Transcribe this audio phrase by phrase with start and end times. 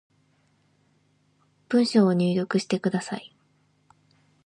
[1.69, 3.35] 文章を入力してください